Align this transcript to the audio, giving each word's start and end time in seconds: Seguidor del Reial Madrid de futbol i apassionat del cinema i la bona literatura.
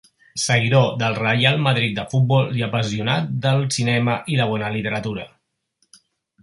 Seguidor 0.43 0.87
del 1.01 1.17
Reial 1.17 1.59
Madrid 1.65 1.93
de 1.99 2.05
futbol 2.13 2.49
i 2.61 2.65
apassionat 2.69 3.31
del 3.45 3.63
cinema 3.77 4.19
i 4.35 4.39
la 4.41 4.51
bona 4.55 4.75
literatura. 4.79 5.29